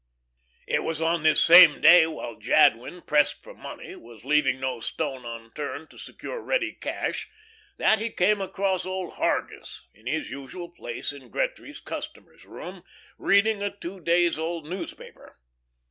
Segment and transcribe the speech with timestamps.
[0.65, 5.25] It was on this same day while Jadwin, pressed for money, was leaving no stone
[5.25, 7.29] unturned to secure ready cash,
[7.77, 12.83] that he came across old Hargus in his usual place in Gretry's customers' room,
[13.19, 15.37] reading a two days old newspaper.